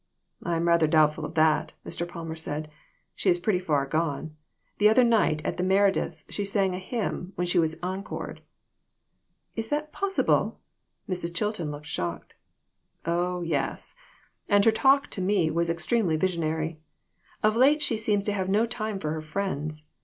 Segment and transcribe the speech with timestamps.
[0.43, 2.07] "I am rather doubtful of that," Mr.
[2.07, 2.71] Palmer said;
[3.13, 4.35] "she is pretty far gone.
[4.79, 8.41] The other night at the Merediths she sang a hymn, when she was encored.""
[9.55, 10.59] Is that possible?"
[11.07, 11.35] Mrs.
[11.35, 12.33] Chilton looked shocked."
[13.05, 13.93] Oh, yes;
[14.49, 16.79] and her talk to me was extremely visionary.
[17.43, 19.91] Of late she seems to have no time for her friends.